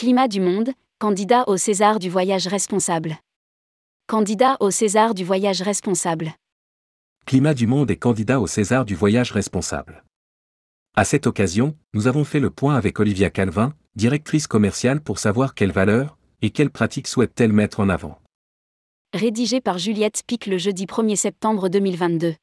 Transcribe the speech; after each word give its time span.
Climat 0.00 0.28
du 0.28 0.40
monde, 0.40 0.70
candidat 0.98 1.44
au 1.46 1.58
César 1.58 1.98
du 1.98 2.08
voyage 2.08 2.46
responsable. 2.46 3.18
Candidat 4.06 4.56
au 4.60 4.70
César 4.70 5.12
du 5.12 5.24
voyage 5.24 5.60
responsable. 5.60 6.32
Climat 7.26 7.52
du 7.52 7.66
monde 7.66 7.90
est 7.90 7.98
candidat 7.98 8.40
au 8.40 8.46
César 8.46 8.86
du 8.86 8.94
voyage 8.94 9.30
responsable. 9.30 10.02
À 10.96 11.04
cette 11.04 11.26
occasion, 11.26 11.76
nous 11.92 12.06
avons 12.06 12.24
fait 12.24 12.40
le 12.40 12.48
point 12.48 12.76
avec 12.76 12.98
Olivia 12.98 13.28
Calvin, 13.28 13.74
directrice 13.94 14.46
commerciale 14.46 15.02
pour 15.02 15.18
savoir 15.18 15.54
quelles 15.54 15.70
valeurs 15.70 16.16
et 16.40 16.48
quelles 16.48 16.70
pratiques 16.70 17.06
souhaite-t-elle 17.06 17.52
mettre 17.52 17.80
en 17.80 17.90
avant. 17.90 18.18
Rédigé 19.12 19.60
par 19.60 19.76
Juliette 19.76 20.22
Pic 20.26 20.46
le 20.46 20.56
jeudi 20.56 20.86
1er 20.86 21.16
septembre 21.16 21.68
2022. 21.68 22.36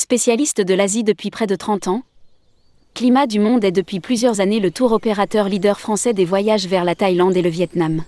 Spécialiste 0.00 0.62
de 0.62 0.72
l'Asie 0.72 1.04
depuis 1.04 1.28
près 1.28 1.46
de 1.46 1.54
30 1.54 1.88
ans, 1.88 2.02
Climat 2.94 3.26
du 3.26 3.38
Monde 3.38 3.64
est 3.64 3.70
depuis 3.70 4.00
plusieurs 4.00 4.40
années 4.40 4.58
le 4.58 4.70
tour 4.70 4.92
opérateur 4.92 5.46
leader 5.46 5.78
français 5.78 6.14
des 6.14 6.24
voyages 6.24 6.66
vers 6.66 6.86
la 6.86 6.94
Thaïlande 6.94 7.36
et 7.36 7.42
le 7.42 7.50
Vietnam. 7.50 8.02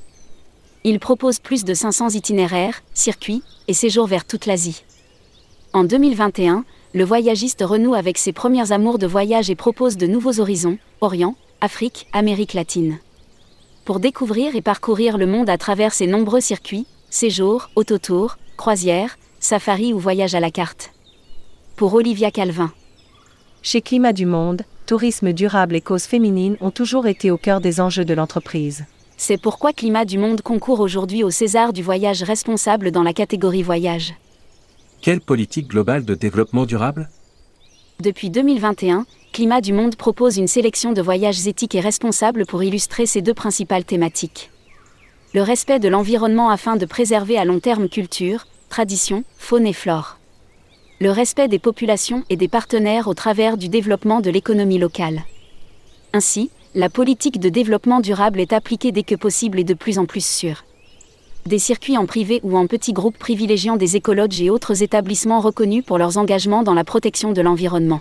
Il 0.84 0.98
propose 0.98 1.38
plus 1.38 1.64
de 1.64 1.74
500 1.74 2.14
itinéraires, 2.14 2.82
circuits 2.94 3.42
et 3.68 3.74
séjours 3.74 4.06
vers 4.06 4.24
toute 4.24 4.46
l'Asie. 4.46 4.84
En 5.74 5.84
2021, 5.84 6.64
le 6.94 7.04
voyagiste 7.04 7.60
renoue 7.62 7.92
avec 7.92 8.16
ses 8.16 8.32
premières 8.32 8.72
amours 8.72 8.98
de 8.98 9.06
voyage 9.06 9.50
et 9.50 9.54
propose 9.54 9.98
de 9.98 10.06
nouveaux 10.06 10.40
horizons, 10.40 10.78
Orient, 11.02 11.34
Afrique, 11.60 12.06
Amérique 12.14 12.54
latine. 12.54 13.00
Pour 13.84 14.00
découvrir 14.00 14.56
et 14.56 14.62
parcourir 14.62 15.18
le 15.18 15.26
monde 15.26 15.50
à 15.50 15.58
travers 15.58 15.92
ses 15.92 16.06
nombreux 16.06 16.40
circuits, 16.40 16.86
séjours, 17.10 17.68
autotours, 17.76 18.38
croisières, 18.56 19.18
safaris 19.40 19.92
ou 19.92 19.98
voyages 19.98 20.34
à 20.34 20.40
la 20.40 20.50
carte. 20.50 20.91
Pour 21.82 21.94
Olivia 21.94 22.30
Calvin. 22.30 22.70
Chez 23.60 23.82
Climat 23.82 24.12
du 24.12 24.24
Monde, 24.24 24.62
tourisme 24.86 25.32
durable 25.32 25.74
et 25.74 25.80
causes 25.80 26.04
féminines 26.04 26.56
ont 26.60 26.70
toujours 26.70 27.08
été 27.08 27.32
au 27.32 27.36
cœur 27.36 27.60
des 27.60 27.80
enjeux 27.80 28.04
de 28.04 28.14
l'entreprise. 28.14 28.84
C'est 29.16 29.36
pourquoi 29.36 29.72
Climat 29.72 30.04
du 30.04 30.16
Monde 30.16 30.42
concourt 30.42 30.78
aujourd'hui 30.78 31.24
au 31.24 31.30
César 31.30 31.72
du 31.72 31.82
voyage 31.82 32.22
responsable 32.22 32.92
dans 32.92 33.02
la 33.02 33.12
catégorie 33.12 33.64
voyage. 33.64 34.14
Quelle 35.00 35.20
politique 35.20 35.66
globale 35.66 36.04
de 36.04 36.14
développement 36.14 36.66
durable? 36.66 37.10
Depuis 37.98 38.30
2021, 38.30 39.04
Climat 39.32 39.60
du 39.60 39.72
Monde 39.72 39.96
propose 39.96 40.36
une 40.36 40.46
sélection 40.46 40.92
de 40.92 41.02
voyages 41.02 41.48
éthiques 41.48 41.74
et 41.74 41.80
responsables 41.80 42.46
pour 42.46 42.62
illustrer 42.62 43.06
ces 43.06 43.22
deux 43.22 43.34
principales 43.34 43.84
thématiques. 43.84 44.52
Le 45.34 45.42
respect 45.42 45.80
de 45.80 45.88
l'environnement 45.88 46.48
afin 46.48 46.76
de 46.76 46.86
préserver 46.86 47.38
à 47.38 47.44
long 47.44 47.58
terme 47.58 47.88
culture, 47.88 48.46
tradition, 48.68 49.24
faune 49.36 49.66
et 49.66 49.72
flore. 49.72 50.18
Le 51.02 51.10
respect 51.10 51.48
des 51.48 51.58
populations 51.58 52.22
et 52.30 52.36
des 52.36 52.46
partenaires 52.46 53.08
au 53.08 53.14
travers 53.14 53.56
du 53.56 53.68
développement 53.68 54.20
de 54.20 54.30
l'économie 54.30 54.78
locale. 54.78 55.24
Ainsi, 56.12 56.52
la 56.76 56.88
politique 56.88 57.40
de 57.40 57.48
développement 57.48 57.98
durable 57.98 58.38
est 58.38 58.52
appliquée 58.52 58.92
dès 58.92 59.02
que 59.02 59.16
possible 59.16 59.58
et 59.58 59.64
de 59.64 59.74
plus 59.74 59.98
en 59.98 60.06
plus 60.06 60.24
sûre. 60.24 60.62
Des 61.44 61.58
circuits 61.58 61.98
en 61.98 62.06
privé 62.06 62.38
ou 62.44 62.56
en 62.56 62.68
petits 62.68 62.92
groupes 62.92 63.18
privilégiant 63.18 63.76
des 63.76 63.96
écologes 63.96 64.40
et 64.40 64.48
autres 64.48 64.80
établissements 64.84 65.40
reconnus 65.40 65.84
pour 65.84 65.98
leurs 65.98 66.18
engagements 66.18 66.62
dans 66.62 66.72
la 66.72 66.84
protection 66.84 67.32
de 67.32 67.42
l'environnement. 67.42 68.00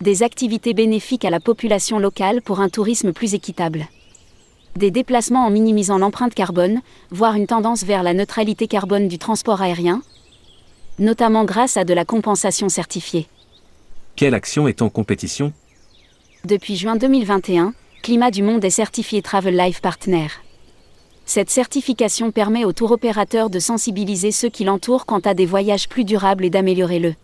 Des 0.00 0.22
activités 0.22 0.72
bénéfiques 0.72 1.26
à 1.26 1.30
la 1.30 1.38
population 1.38 1.98
locale 1.98 2.40
pour 2.40 2.60
un 2.60 2.70
tourisme 2.70 3.12
plus 3.12 3.34
équitable. 3.34 3.88
Des 4.74 4.90
déplacements 4.90 5.44
en 5.44 5.50
minimisant 5.50 5.98
l'empreinte 5.98 6.32
carbone, 6.32 6.80
voire 7.10 7.34
une 7.34 7.46
tendance 7.46 7.84
vers 7.84 8.02
la 8.02 8.14
neutralité 8.14 8.68
carbone 8.68 9.06
du 9.06 9.18
transport 9.18 9.60
aérien, 9.60 10.00
notamment 10.98 11.44
grâce 11.44 11.76
à 11.76 11.84
de 11.84 11.94
la 11.94 12.04
compensation 12.04 12.68
certifiée. 12.68 13.28
Quelle 14.16 14.34
action 14.34 14.66
est 14.68 14.82
en 14.82 14.88
compétition 14.88 15.52
Depuis 16.44 16.76
juin 16.76 16.96
2021, 16.96 17.74
Climat 18.02 18.30
du 18.30 18.42
Monde 18.42 18.64
est 18.64 18.70
certifié 18.70 19.20
Travel 19.20 19.56
Life 19.56 19.80
Partner. 19.80 20.28
Cette 21.24 21.50
certification 21.50 22.30
permet 22.30 22.64
au 22.64 22.72
tour 22.72 22.92
opérateur 22.92 23.50
de 23.50 23.58
sensibiliser 23.58 24.30
ceux 24.30 24.48
qui 24.48 24.64
l'entourent 24.64 25.06
quant 25.06 25.18
à 25.18 25.34
des 25.34 25.44
voyages 25.44 25.88
plus 25.88 26.04
durables 26.04 26.44
et 26.44 26.50
d'améliorer 26.50 27.00
le 27.00 27.14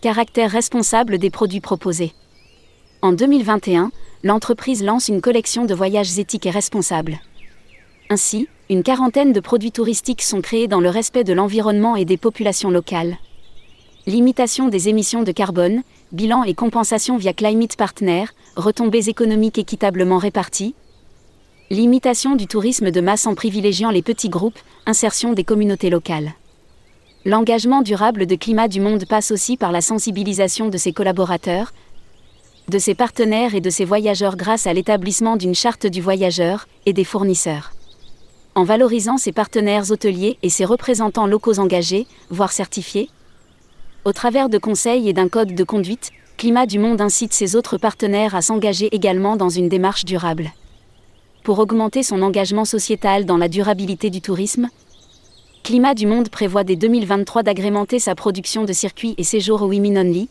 caractère 0.00 0.50
responsable 0.50 1.18
des 1.18 1.30
produits 1.30 1.60
proposés. 1.60 2.14
En 3.02 3.12
2021, 3.12 3.90
l'entreprise 4.24 4.82
lance 4.82 5.08
une 5.08 5.20
collection 5.20 5.66
de 5.66 5.74
voyages 5.74 6.18
éthiques 6.18 6.46
et 6.46 6.50
responsables. 6.50 7.18
Ainsi, 8.10 8.48
une 8.70 8.82
quarantaine 8.82 9.32
de 9.32 9.40
produits 9.40 9.72
touristiques 9.72 10.22
sont 10.22 10.42
créés 10.42 10.68
dans 10.68 10.80
le 10.80 10.90
respect 10.90 11.24
de 11.24 11.32
l'environnement 11.32 11.96
et 11.96 12.04
des 12.04 12.18
populations 12.18 12.70
locales. 12.70 13.16
Limitation 14.06 14.68
des 14.68 14.88
émissions 14.90 15.22
de 15.22 15.32
carbone, 15.32 15.82
bilan 16.12 16.44
et 16.44 16.54
compensation 16.54 17.16
via 17.16 17.32
Climate 17.32 17.76
Partner, 17.76 18.26
retombées 18.56 19.08
économiques 19.08 19.58
équitablement 19.58 20.18
réparties, 20.18 20.74
Limitation 21.70 22.34
du 22.34 22.46
tourisme 22.46 22.90
de 22.90 23.02
masse 23.02 23.26
en 23.26 23.34
privilégiant 23.34 23.90
les 23.90 24.00
petits 24.00 24.30
groupes, 24.30 24.58
insertion 24.86 25.34
des 25.34 25.44
communautés 25.44 25.90
locales. 25.90 26.32
L'engagement 27.26 27.82
durable 27.82 28.24
de 28.24 28.36
climat 28.36 28.68
du 28.68 28.80
monde 28.80 29.04
passe 29.06 29.30
aussi 29.30 29.58
par 29.58 29.70
la 29.70 29.82
sensibilisation 29.82 30.70
de 30.70 30.78
ses 30.78 30.92
collaborateurs, 30.92 31.74
de 32.68 32.78
ses 32.78 32.94
partenaires 32.94 33.54
et 33.54 33.60
de 33.60 33.68
ses 33.68 33.84
voyageurs 33.84 34.36
grâce 34.36 34.66
à 34.66 34.72
l'établissement 34.72 35.36
d'une 35.36 35.54
charte 35.54 35.86
du 35.86 36.00
voyageur 36.00 36.68
et 36.86 36.94
des 36.94 37.04
fournisseurs. 37.04 37.72
En 38.58 38.64
valorisant 38.64 39.18
ses 39.18 39.30
partenaires 39.30 39.92
hôteliers 39.92 40.36
et 40.42 40.48
ses 40.48 40.64
représentants 40.64 41.28
locaux 41.28 41.60
engagés, 41.60 42.08
voire 42.28 42.50
certifiés, 42.50 43.08
au 44.04 44.12
travers 44.12 44.48
de 44.48 44.58
conseils 44.58 45.08
et 45.08 45.12
d'un 45.12 45.28
code 45.28 45.54
de 45.54 45.62
conduite, 45.62 46.10
Climat 46.36 46.66
du 46.66 46.80
Monde 46.80 47.00
incite 47.00 47.32
ses 47.32 47.54
autres 47.54 47.78
partenaires 47.78 48.34
à 48.34 48.42
s'engager 48.42 48.92
également 48.92 49.36
dans 49.36 49.48
une 49.48 49.68
démarche 49.68 50.04
durable 50.04 50.50
pour 51.44 51.60
augmenter 51.60 52.02
son 52.02 52.20
engagement 52.20 52.64
sociétal 52.64 53.26
dans 53.26 53.36
la 53.36 53.46
durabilité 53.46 54.10
du 54.10 54.20
tourisme 54.20 54.70
Climat 55.62 55.94
du 55.94 56.08
Monde 56.08 56.28
prévoit 56.28 56.64
dès 56.64 56.74
2023 56.74 57.44
d'agrémenter 57.44 58.00
sa 58.00 58.16
production 58.16 58.64
de 58.64 58.72
circuits 58.72 59.14
et 59.18 59.22
séjours 59.22 59.62
Women 59.62 59.98
Only, 59.98 60.28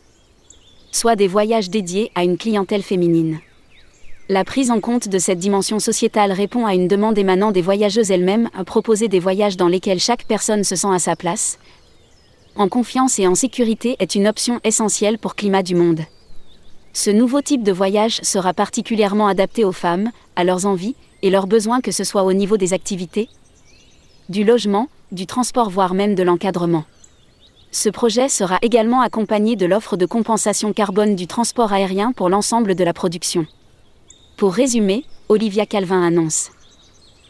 soit 0.92 1.16
des 1.16 1.28
voyages 1.28 1.70
dédiés 1.70 2.12
à 2.14 2.24
une 2.24 2.36
clientèle 2.36 2.82
féminine. 2.82 3.40
La 4.30 4.44
prise 4.44 4.70
en 4.70 4.78
compte 4.78 5.08
de 5.08 5.18
cette 5.18 5.38
dimension 5.38 5.78
sociétale 5.78 6.32
répond 6.32 6.66
à 6.66 6.74
une 6.74 6.86
demande 6.86 7.16
émanant 7.16 7.50
des 7.50 7.62
voyageuses 7.62 8.10
elles-mêmes 8.10 8.50
à 8.54 8.62
proposer 8.62 9.08
des 9.08 9.20
voyages 9.20 9.56
dans 9.56 9.68
lesquels 9.68 10.00
chaque 10.00 10.26
personne 10.26 10.64
se 10.64 10.76
sent 10.76 10.92
à 10.92 10.98
sa 10.98 11.16
place. 11.16 11.58
En 12.54 12.68
confiance 12.68 13.18
et 13.18 13.26
en 13.26 13.34
sécurité 13.34 13.96
est 14.00 14.14
une 14.14 14.28
option 14.28 14.60
essentielle 14.64 15.18
pour 15.18 15.34
Climat 15.34 15.62
du 15.62 15.74
Monde. 15.74 16.02
Ce 16.92 17.08
nouveau 17.08 17.40
type 17.40 17.62
de 17.62 17.72
voyage 17.72 18.20
sera 18.22 18.52
particulièrement 18.52 19.28
adapté 19.28 19.64
aux 19.64 19.72
femmes, 19.72 20.10
à 20.36 20.44
leurs 20.44 20.66
envies 20.66 20.94
et 21.22 21.30
leurs 21.30 21.46
besoins 21.46 21.80
que 21.80 21.92
ce 21.92 22.04
soit 22.04 22.24
au 22.24 22.34
niveau 22.34 22.58
des 22.58 22.74
activités, 22.74 23.30
du 24.28 24.44
logement, 24.44 24.88
du 25.10 25.24
transport 25.24 25.70
voire 25.70 25.94
même 25.94 26.14
de 26.14 26.22
l'encadrement. 26.22 26.84
Ce 27.70 27.88
projet 27.88 28.28
sera 28.28 28.58
également 28.60 29.00
accompagné 29.00 29.56
de 29.56 29.64
l'offre 29.64 29.96
de 29.96 30.04
compensation 30.04 30.74
carbone 30.74 31.16
du 31.16 31.26
transport 31.26 31.72
aérien 31.72 32.12
pour 32.12 32.28
l'ensemble 32.28 32.74
de 32.74 32.84
la 32.84 32.92
production. 32.92 33.46
Pour 34.38 34.54
résumer, 34.54 35.04
Olivia 35.28 35.66
Calvin 35.66 36.00
annonce 36.00 36.52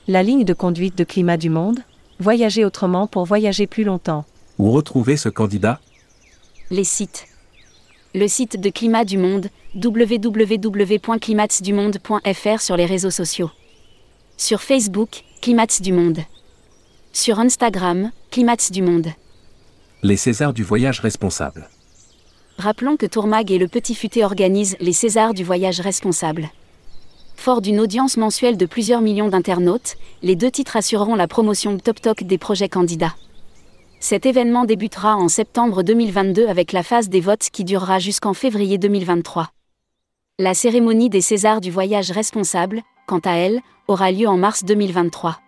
La 0.08 0.22
ligne 0.22 0.44
de 0.44 0.52
conduite 0.52 0.98
de 0.98 1.04
climat 1.04 1.38
du 1.38 1.48
monde 1.48 1.78
Voyager 2.20 2.66
autrement 2.66 3.06
pour 3.06 3.24
voyager 3.24 3.66
plus 3.66 3.84
longtemps. 3.84 4.26
Où 4.58 4.72
retrouver 4.72 5.16
ce 5.16 5.30
candidat? 5.30 5.80
Les 6.70 6.84
sites. 6.84 7.26
Le 8.14 8.28
site 8.28 8.60
de 8.60 8.68
Climat 8.68 9.06
du 9.06 9.16
Monde, 9.16 9.48
www.climatsdumonde.fr 9.74 12.60
sur 12.60 12.76
les 12.76 12.84
réseaux 12.84 13.10
sociaux. 13.10 13.50
Sur 14.36 14.60
Facebook, 14.60 15.24
Climats 15.40 15.80
du 15.80 15.94
Monde. 15.94 16.18
Sur 17.14 17.38
Instagram, 17.38 18.10
Climats 18.30 18.68
du 18.70 18.82
Monde. 18.82 19.08
Les 20.02 20.18
Césars 20.18 20.52
du 20.52 20.62
voyage 20.62 21.00
responsable. 21.00 21.70
Rappelons 22.58 22.98
que 22.98 23.06
Tourmag 23.06 23.50
et 23.50 23.56
le 23.56 23.68
Petit 23.68 23.94
Futé 23.94 24.24
organisent 24.24 24.76
les 24.80 24.92
Césars 24.92 25.32
du 25.32 25.42
voyage 25.42 25.80
responsable. 25.80 26.50
Fort 27.38 27.62
d'une 27.62 27.78
audience 27.78 28.16
mensuelle 28.16 28.56
de 28.56 28.66
plusieurs 28.66 29.00
millions 29.00 29.28
d'internautes, 29.28 29.96
les 30.22 30.34
deux 30.34 30.50
titres 30.50 30.76
assureront 30.76 31.14
la 31.14 31.28
promotion 31.28 31.78
top 31.78 32.00
toc 32.00 32.24
des 32.24 32.36
projets 32.36 32.68
candidats. 32.68 33.14
Cet 34.00 34.26
événement 34.26 34.64
débutera 34.64 35.14
en 35.14 35.28
septembre 35.28 35.84
2022 35.84 36.48
avec 36.48 36.72
la 36.72 36.82
phase 36.82 37.08
des 37.08 37.20
votes 37.20 37.48
qui 37.52 37.62
durera 37.62 38.00
jusqu'en 38.00 38.34
février 38.34 38.76
2023. 38.76 39.50
La 40.40 40.52
cérémonie 40.52 41.10
des 41.10 41.20
Césars 41.20 41.60
du 41.60 41.70
voyage 41.70 42.10
responsable, 42.10 42.82
quant 43.06 43.20
à 43.20 43.34
elle, 43.34 43.60
aura 43.86 44.10
lieu 44.10 44.26
en 44.26 44.36
mars 44.36 44.64
2023. 44.64 45.38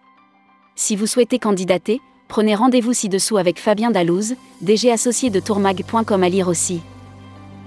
Si 0.77 0.95
vous 0.95 1.09
souhaitez 1.09 1.41
candidater, 1.41 2.01
prenez 2.29 2.55
rendez-vous 2.55 2.93
ci-dessous 2.93 3.37
avec 3.37 3.59
Fabien 3.59 3.91
Dalouse, 3.91 4.37
DG 4.61 4.93
associé 4.93 5.29
de 5.29 5.41
tourmag.com 5.41 6.23
à 6.23 6.29
lire 6.29 6.47
aussi. 6.47 6.83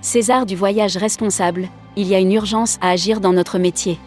César 0.01 0.45
du 0.45 0.55
voyage 0.55 0.95
responsable, 0.95 1.67
il 1.97 2.07
y 2.07 2.15
a 2.15 2.19
une 2.19 2.31
urgence 2.31 2.77
à 2.79 2.91
agir 2.91 3.19
dans 3.19 3.33
notre 3.33 3.59
métier. 3.59 3.99